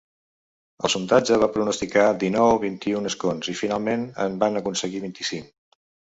El 0.87 0.91
sondatge 0.93 1.37
va 1.43 1.49
pronosticar 1.57 2.05
dinou-vint-i-u 2.23 3.03
escons 3.11 3.51
i 3.55 3.57
finalment 3.61 4.09
en 4.27 4.41
van 4.47 4.61
aconseguir 4.65 5.05
vint-i-cinc. 5.07 5.55